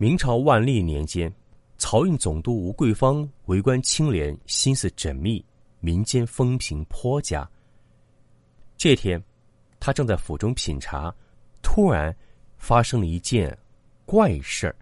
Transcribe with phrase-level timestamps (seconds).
[0.00, 1.30] 明朝万历年间，
[1.78, 5.44] 漕运总督吴桂芳为官清廉，心思缜密，
[5.78, 7.46] 民间风评颇佳。
[8.78, 9.22] 这天，
[9.78, 11.14] 他正在府中品茶，
[11.60, 12.16] 突然
[12.56, 13.54] 发生了一件
[14.06, 14.74] 怪事儿。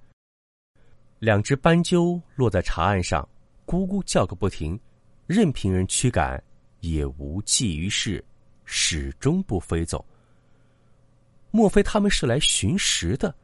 [1.19, 3.29] 两只斑鸠落在茶案上，
[3.67, 4.79] 咕咕叫个不停，
[5.27, 6.41] 任凭人驱赶
[6.79, 8.25] 也无济于事，
[8.65, 10.07] 始终不飞走。
[11.51, 13.35] 莫非他们是来寻食的？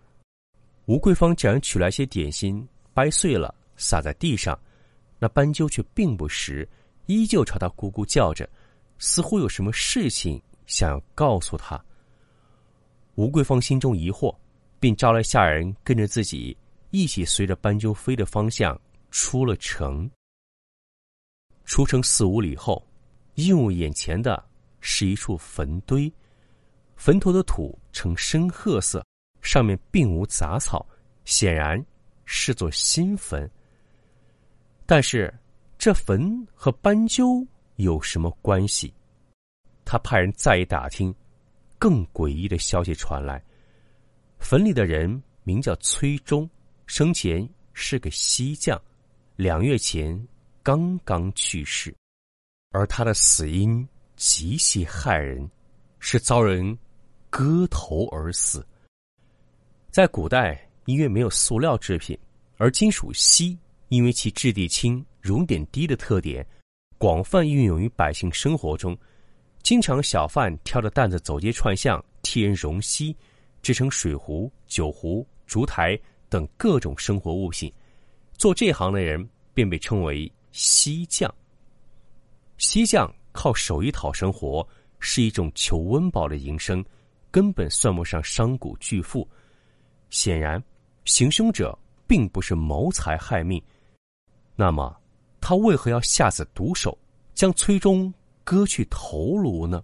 [0.87, 4.58] 吴桂芳竟然取来些点心，掰碎了撒在地上，
[5.19, 6.69] 那斑鸠却并不食，
[7.06, 8.48] 依旧朝他咕咕叫着，
[8.98, 11.83] 似乎有什么事情想要告诉他。
[13.14, 14.36] 吴桂芳心中疑惑，
[14.78, 16.55] 便招来下人跟着自己
[16.91, 18.78] 一起随着斑鸠飞的方向
[19.11, 20.11] 出了城。
[21.64, 22.86] 出城四五里后，
[23.36, 24.45] 映入眼前的
[24.80, 26.12] 是一处坟堆，
[26.95, 29.03] 坟头的土呈深褐色。
[29.45, 30.84] 上面并无杂草，
[31.25, 31.81] 显然
[32.25, 33.48] 是座新坟。
[34.86, 35.33] 但是
[35.78, 38.92] 这坟和斑鸠有什么关系？
[39.84, 41.14] 他派人再一打听，
[41.78, 43.41] 更诡异的消息传来：
[44.39, 46.48] 坟里的人名叫崔忠，
[46.86, 48.81] 生前是个西将，
[49.36, 50.27] 两月前
[50.62, 51.95] 刚刚去世，
[52.70, 53.86] 而他的死因
[54.17, 55.48] 极其骇人，
[55.98, 56.77] 是遭人
[57.29, 58.67] 割头而死。
[59.95, 62.19] 在古代，因为没有塑料制品，
[62.56, 63.56] 而金属锡
[63.91, 66.45] 因为其质地轻、熔点低的特点，
[66.98, 68.98] 广泛运用于百姓生活中。
[69.63, 73.17] 经常小贩挑着担子走街串巷，替人熔锡，
[73.63, 75.97] 制成水壶、酒壶、烛台
[76.29, 77.73] 等各种生活物品。
[78.36, 79.24] 做这行的人
[79.55, 81.33] 便被称为锡匠。
[82.58, 84.67] 锡匠靠手艺讨生活，
[84.98, 86.85] 是一种求温饱的营生，
[87.30, 89.24] 根本算不上商贾巨富。
[90.14, 90.63] 显然，
[91.07, 91.77] 行凶者
[92.07, 93.61] 并不是谋财害命。
[94.55, 94.97] 那么，
[95.41, 96.97] 他为何要下此毒手，
[97.35, 98.14] 将崔忠
[98.45, 99.83] 割去头颅呢？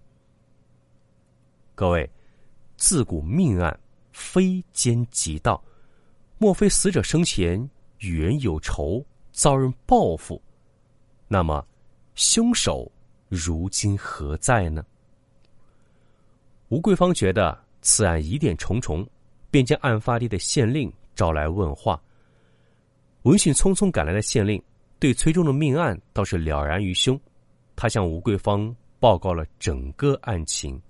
[1.74, 2.08] 各位，
[2.76, 3.76] 自古命案
[4.12, 5.60] 非奸即盗，
[6.38, 10.40] 莫非死者生前与人有仇，遭人报复？
[11.26, 11.66] 那么，
[12.14, 12.88] 凶手
[13.28, 14.86] 如今何在呢？
[16.68, 19.04] 吴桂芳觉得此案疑点重重。
[19.50, 22.00] 便将案发地的县令招来问话。
[23.22, 24.62] 闻讯匆匆赶来的县令
[24.98, 27.20] 对崔忠的命案倒是了然于胸，
[27.76, 30.80] 他向吴桂芳报告了整个案情。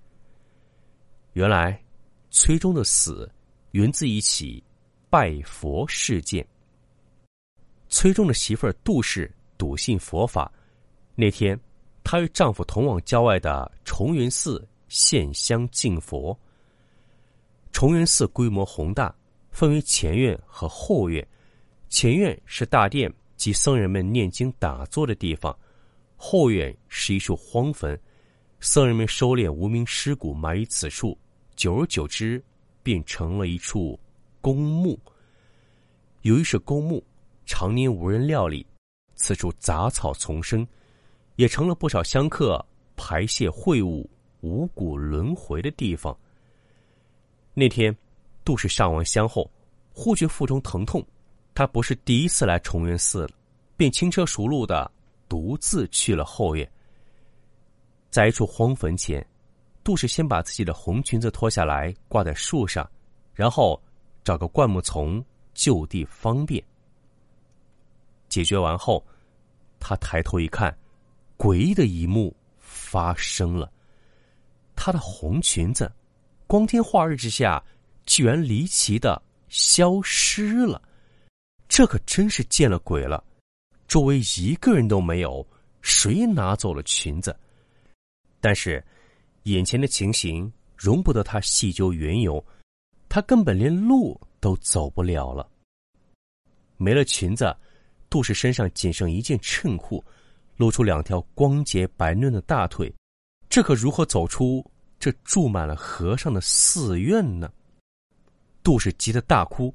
[1.33, 1.81] 原来，
[2.29, 3.29] 崔忠的死
[3.71, 4.63] 源自一起
[5.09, 6.45] 拜佛事件。
[7.89, 10.51] 崔忠的媳妇儿杜氏笃信佛法，
[11.15, 11.59] 那天，
[12.03, 16.37] 她与丈夫同往郊外的崇云寺献香敬佛。
[17.71, 19.13] 崇元寺规模宏大，
[19.49, 21.25] 分为前院和后院。
[21.89, 25.57] 前院是大殿及僧人们念经打坐的地方，
[26.15, 27.99] 后院是一处荒坟，
[28.59, 31.17] 僧人们收敛无名尸骨埋于此处，
[31.55, 32.43] 久而久之，
[32.83, 33.99] 便成了一处
[34.41, 34.99] 公墓。
[36.21, 37.03] 由于是公墓，
[37.45, 38.65] 常年无人料理，
[39.15, 40.67] 此处杂草丛生，
[41.35, 42.63] 也成了不少香客
[42.95, 44.07] 排泄秽物、
[44.41, 46.15] 五谷轮回的地方。
[47.53, 47.95] 那天，
[48.45, 49.49] 杜氏上完香后，
[49.93, 51.05] 忽觉腹中疼痛。
[51.53, 53.31] 他不是第一次来崇元寺了，
[53.75, 54.89] 便轻车熟路的
[55.27, 56.69] 独自去了后院。
[58.09, 59.25] 在一处荒坟前，
[59.83, 62.89] 杜氏先把自己的红裙子脱下来挂在树上，
[63.33, 63.79] 然后
[64.23, 66.63] 找个灌木丛就地方便。
[68.29, 69.05] 解决完后，
[69.77, 70.73] 他抬头一看，
[71.37, 73.69] 诡异的一幕发生了：
[74.73, 75.91] 他的红裙子。
[76.51, 77.63] 光天化日之下，
[78.05, 80.81] 居然离奇的消失了，
[81.69, 83.23] 这可真是见了鬼了！
[83.87, 85.47] 周围一个人都没有，
[85.81, 87.33] 谁拿走了裙子？
[88.41, 88.83] 但是，
[89.43, 92.45] 眼前的情形容不得他细究缘由，
[93.07, 95.49] 他根本连路都走不了了。
[96.75, 97.55] 没了裙子，
[98.09, 100.03] 杜氏身上仅剩一件衬裤，
[100.57, 102.93] 露出两条光洁白嫩的大腿，
[103.47, 104.61] 这可如何走出？
[105.01, 107.51] 这住满了和尚的寺院呢？
[108.61, 109.73] 杜氏急得大哭。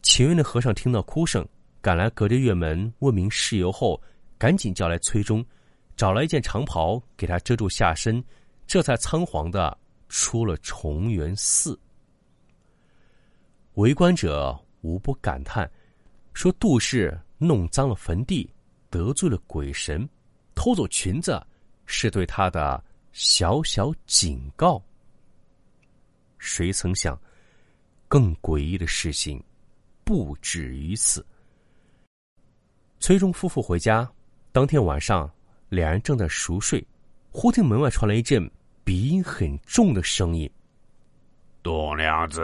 [0.00, 1.46] 前院的和尚听到哭声，
[1.82, 4.00] 赶来隔着院门问明事由后，
[4.38, 5.44] 赶紧叫来崔忠，
[5.98, 8.24] 找来一件长袍给他遮住下身，
[8.66, 9.76] 这才仓皇的
[10.08, 11.78] 出了重元寺。
[13.74, 15.70] 围观者无不感叹，
[16.32, 18.50] 说杜氏弄脏了坟地，
[18.88, 20.08] 得罪了鬼神，
[20.54, 21.38] 偷走裙子，
[21.84, 22.82] 是对他的
[23.12, 24.82] 小小警告。
[26.38, 27.20] 谁曾想，
[28.06, 29.42] 更诡异的事情
[30.04, 31.24] 不止于此。
[33.00, 34.08] 崔中夫妇回家，
[34.52, 35.30] 当天晚上，
[35.68, 36.84] 两人正在熟睡，
[37.30, 38.50] 忽听门外传来一阵
[38.84, 40.50] 鼻音很重的声音
[41.62, 42.40] ：“董娘子，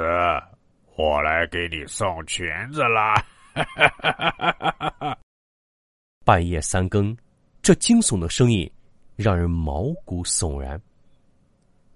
[0.97, 3.15] 我来给你送裙子啦！”
[6.25, 7.17] 半夜三更，
[7.63, 8.71] 这惊悚的声音
[9.17, 10.81] 让人毛骨悚然。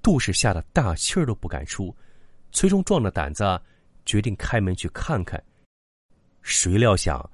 [0.03, 1.95] 杜氏吓得大气儿都不敢出，
[2.53, 3.61] 崔忠壮着胆子
[4.07, 5.43] 决定开门去看看。
[6.43, 7.29] 谁料想，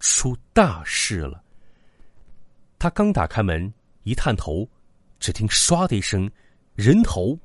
[0.00, 1.42] 出大事了。
[2.78, 3.72] 他刚打开门，
[4.02, 4.68] 一探头，
[5.18, 6.30] 只听“唰”的一声，
[6.74, 7.38] 人头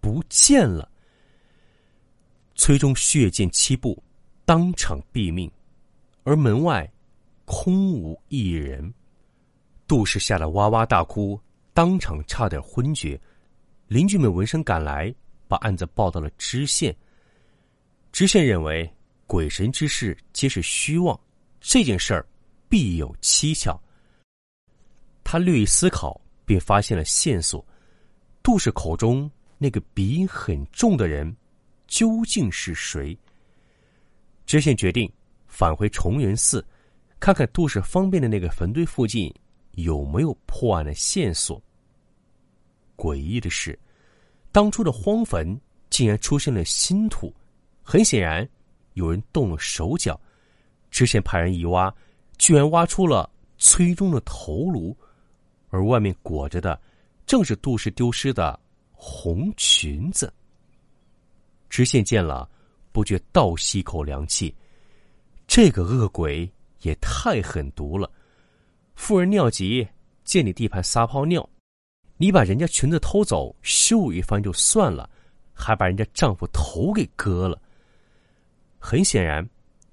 [0.00, 0.88] 不见了。
[2.54, 4.00] 崔忠血溅七步，
[4.44, 5.50] 当场毙命，
[6.24, 6.88] 而门外
[7.46, 8.92] 空无一人。
[9.90, 11.36] 杜氏吓得哇哇大哭，
[11.74, 13.20] 当场差点昏厥。
[13.88, 15.12] 邻居们闻声赶来，
[15.48, 16.96] 把案子报到了知县。
[18.12, 18.88] 知县认为
[19.26, 21.18] 鬼神之事皆是虚妄，
[21.60, 22.24] 这件事儿
[22.68, 23.76] 必有蹊跷。
[25.24, 27.66] 他略一思考，便发现了线索：
[28.44, 29.28] 杜氏口中
[29.58, 31.36] 那个鼻音很重的人
[31.88, 33.18] 究竟是谁？
[34.46, 35.12] 知县决定
[35.48, 36.64] 返回崇元寺，
[37.18, 39.34] 看看杜氏方便的那个坟堆附近
[39.72, 41.62] 有没有破案的线索。
[42.96, 43.78] 诡异的是，
[44.52, 45.58] 当初的荒坟
[45.88, 47.34] 竟然出现了新土，
[47.82, 48.46] 很显然
[48.94, 50.20] 有人动了手脚。
[50.90, 51.94] 知县派人一挖，
[52.36, 54.96] 居然挖出了崔忠的头颅，
[55.68, 56.78] 而外面裹着的
[57.26, 58.58] 正是杜氏丢失的
[58.92, 60.32] 红裙子。
[61.68, 62.50] 知县见了，
[62.90, 64.52] 不觉倒吸一口凉气，
[65.46, 66.50] 这个恶鬼
[66.82, 68.10] 也太狠毒了！
[69.00, 69.88] 妇人尿急，
[70.24, 71.48] 借你地盘撒泡尿。
[72.18, 75.08] 你把人家裙子偷走，羞一番就算了，
[75.54, 77.60] 还把人家丈夫头给割了。
[78.78, 79.48] 很显然，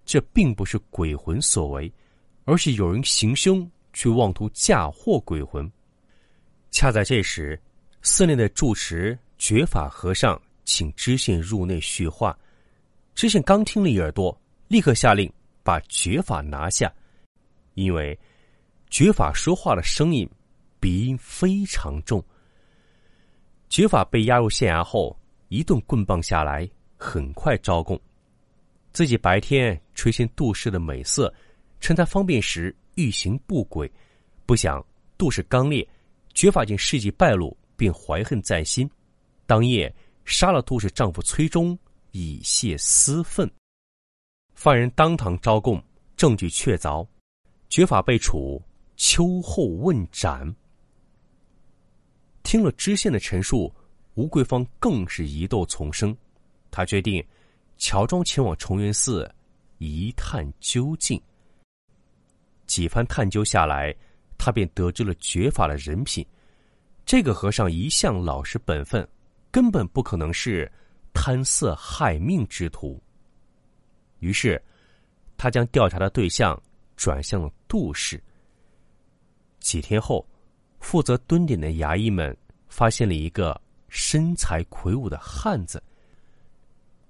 [0.06, 1.92] 这并不是鬼魂所为，
[2.44, 5.72] 而是有人行凶去妄图嫁祸鬼魂。
[6.70, 7.58] 恰在这时，
[8.02, 12.38] 寺内的住持觉法和尚请知县入内叙话。
[13.16, 14.38] 知县刚听了一耳朵，
[14.68, 15.32] 立刻下令
[15.64, 16.94] 把觉法拿下，
[17.74, 18.20] 因为
[18.90, 20.30] 觉法说话的声音。
[20.80, 22.24] 鼻音非常重。
[23.68, 25.18] 觉法被押入县衙后，
[25.48, 28.00] 一顿棍棒下来，很快招供，
[28.94, 31.34] 自己白天垂涎杜氏的美色，
[31.80, 33.92] 趁她方便时欲行不轨，
[34.46, 34.86] 不想
[35.18, 35.86] 杜氏刚烈，
[36.36, 38.90] 觉法见事迹败露，便怀恨在心，
[39.48, 39.94] 当夜
[40.26, 41.78] 杀了杜氏丈夫崔忠，
[42.12, 43.50] 以泄私愤。
[44.54, 45.84] 犯人当堂招供，
[46.16, 47.06] 证据确凿，
[47.68, 48.62] 觉法被处
[48.98, 50.54] 秋后问斩。
[52.42, 53.74] 听了知县的陈述，
[54.16, 56.16] 吴桂芳更是疑窦丛生。
[56.72, 57.24] 他决定
[57.78, 59.30] 乔装前往崇元寺
[59.78, 61.22] 一探究竟。
[62.66, 63.96] 几番探究下来，
[64.38, 66.26] 他便得知了绝法的人品。
[67.06, 69.08] 这个和尚一向老实本分，
[69.52, 70.70] 根本不可能是
[71.14, 73.02] 贪色害命之徒。
[74.20, 74.62] 于是，
[75.38, 76.60] 他将调查的对象
[76.96, 78.22] 转向了杜氏。
[79.68, 80.26] 几天后。
[80.80, 82.38] 负责蹲点的衙役们
[82.70, 83.60] 发现了一个
[83.90, 85.82] 身材魁梧的汉子。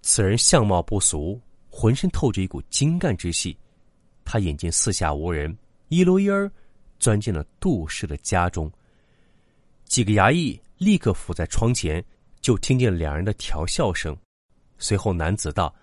[0.01, 3.55] 此人相貌不俗，浑身透着一股精干之气。
[4.23, 5.55] 他眼见四下无人，
[5.89, 6.49] 一溜烟儿
[6.97, 8.71] 钻进了杜氏的家中。
[9.83, 12.03] 几个衙役立刻伏在窗前，
[12.39, 14.17] 就听见两人的调笑声。
[14.79, 15.75] 随后，男子道：“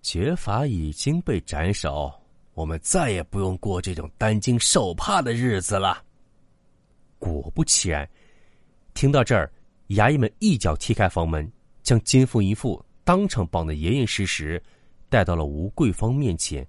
[0.00, 2.10] 绝法已经被斩首，
[2.56, 6.02] 我们再也不用过这种担惊受怕的日子了。”
[7.20, 8.08] 果不其然，
[8.94, 9.52] 听到这儿，
[9.88, 11.50] 衙役们一脚踢开房门，
[11.82, 14.62] 将金凤淫妇当场绑得严严实实，
[15.10, 16.66] 带到了吴桂芳面前。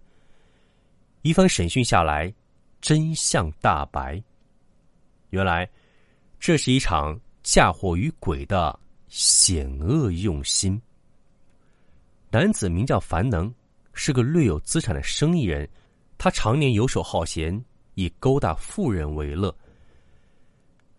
[1.21, 2.33] 一番审讯下来，
[2.81, 4.21] 真相大白。
[5.29, 5.69] 原来，
[6.37, 8.77] 这是一场嫁祸于鬼的
[9.07, 10.81] 险恶用心。
[12.29, 13.53] 男子名叫樊能，
[13.97, 15.67] 是个略有资产的生意人，
[16.19, 17.59] 他常年游手好闲，
[17.95, 19.53] 以勾搭富人为乐。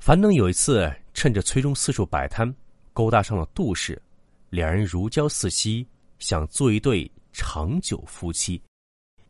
[0.00, 2.52] 樊登有一次趁着崔忠四处摆摊，
[2.92, 4.02] 勾搭上了杜氏，
[4.50, 5.86] 两人如胶似漆，
[6.18, 8.60] 想做一对长久夫妻。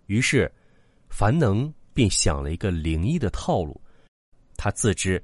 [0.06, 0.50] 于是，
[1.10, 3.78] 樊能便想了一个灵异的套路。
[4.56, 5.22] 他自知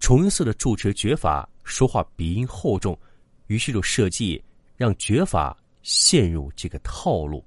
[0.00, 2.98] 崇云寺的住持觉法说话鼻音厚重，
[3.46, 4.42] 于是就设计
[4.76, 7.44] 让觉法陷入这个套路。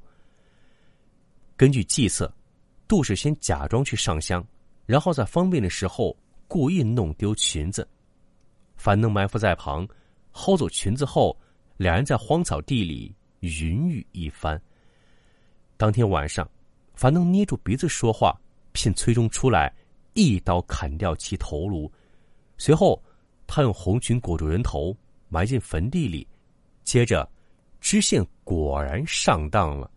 [1.60, 2.34] 根据计策，
[2.88, 4.42] 杜氏先假装去上香，
[4.86, 6.16] 然后在方便的时候
[6.48, 7.86] 故意弄丢裙子。
[8.78, 9.86] 樊登埋伏在旁，
[10.34, 11.38] 薅走裙子后，
[11.76, 14.58] 两人在荒草地里云雨一番。
[15.76, 16.50] 当天晚上。
[16.96, 18.34] 樊登捏住鼻子说话，
[18.72, 19.70] 骗崔忠出来，
[20.14, 21.92] 一刀砍掉其头颅。
[22.58, 23.04] 随后，
[23.46, 24.96] 他用红裙裹住人头，
[25.28, 26.26] 埋进坟地里。
[26.86, 27.30] 接着，
[27.82, 29.92] 知县果然上当了。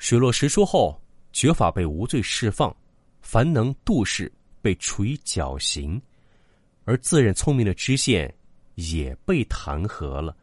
[0.00, 2.74] 水落石出后，绝法被无罪释放，
[3.20, 6.00] 樊能、杜氏被处以绞刑，
[6.84, 8.34] 而自认聪明的知县
[8.76, 10.34] 也被弹劾了。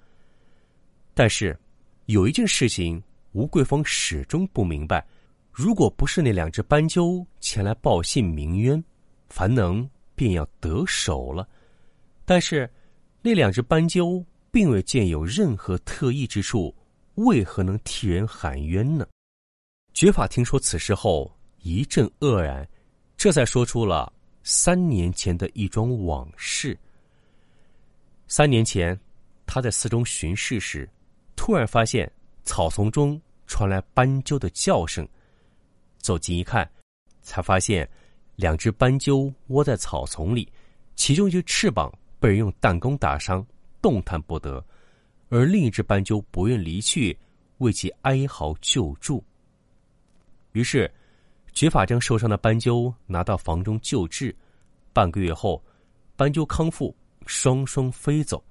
[1.16, 1.60] 但是，
[2.06, 3.04] 有一件事情。
[3.34, 5.06] 吴桂峰始终不明白，
[5.52, 8.84] 如果不是那两只斑鸠前来报信鸣冤，
[9.30, 11.48] 樊能便要得手了。
[12.26, 12.68] 但是，
[13.22, 16.74] 那两只斑鸠并未见有任何特异之处，
[17.16, 19.06] 为何能替人喊冤呢？
[19.98, 22.70] 觉法听说此事后一阵愕然，
[23.18, 24.14] 这才说出了
[24.44, 26.78] 三年前的一桩往事。
[28.28, 28.96] 三年前，
[29.48, 30.88] 他在寺中巡视时，
[31.36, 32.08] 突然发现
[32.44, 33.20] 草丛中。
[33.48, 35.08] 传来斑鸠的叫声，
[35.98, 36.70] 走近一看，
[37.24, 37.90] 才发现
[38.36, 40.48] 两只斑鸠窝在草丛里，
[40.96, 43.44] 其中一只翅膀被人用弹弓打伤，
[43.82, 44.64] 动弹不得；
[45.30, 47.18] 而另一只斑鸠不愿离去，
[47.60, 49.24] 为其哀嚎救助。
[50.58, 50.92] 于是，
[51.54, 54.36] 觉法将受伤的斑鸠拿到房中救治。
[54.92, 55.64] 半个月后，
[56.16, 56.96] 斑鸠康复，
[57.28, 58.44] 双双飞走。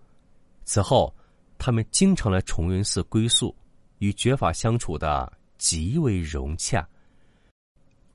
[0.65, 1.13] 此后，
[1.59, 3.55] 他们经常来崇云寺归宿。
[3.99, 6.87] 与觉法相处的极为融洽，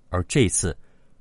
[0.10, 0.78] 而这次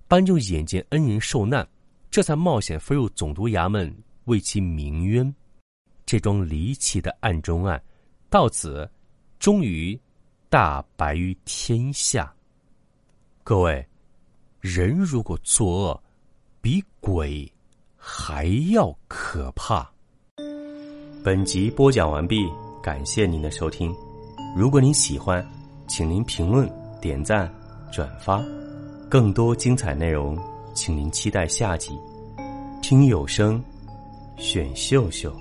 [0.06, 1.66] 斑鸠眼见恩人受难，
[2.10, 3.90] 这才冒险飞入总督衙门
[4.26, 5.34] 为其鸣冤。
[6.04, 7.82] 这桩离奇的案中案，
[8.28, 8.86] 到此
[9.38, 9.98] 终于
[10.50, 12.30] 大白于天下。
[13.42, 13.85] 各位，
[14.61, 16.02] 人如果作恶，
[16.61, 17.50] 比鬼
[17.97, 19.90] 还要可怕。
[21.25, 22.49] 本集播讲完毕，
[22.82, 23.94] 感谢您的收听。
[24.56, 25.44] 如果您喜欢，
[25.88, 26.70] 请您评论、
[27.00, 27.52] 点赞、
[27.90, 28.42] 转发，
[29.09, 30.38] 更多精彩内容，
[30.75, 31.99] 请您期待下集。
[32.82, 33.62] 听有声，
[34.37, 35.35] 选秀秀。